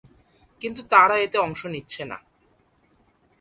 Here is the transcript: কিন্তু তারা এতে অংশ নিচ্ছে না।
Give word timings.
কিন্তু 0.61 0.81
তারা 0.89 1.15
এতে 1.17 1.37
অংশ 1.37 1.61
নিচ্ছে 1.65 2.01
না। 2.05 2.17